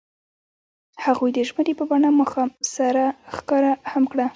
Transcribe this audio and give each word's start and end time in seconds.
هغوی 1.05 1.29
د 1.33 1.39
ژمنې 1.47 1.73
په 1.79 1.83
بڼه 1.89 2.09
ماښام 2.19 2.49
سره 2.75 3.03
ښکاره 3.35 3.71
هم 3.91 4.03
کړه. 4.11 4.25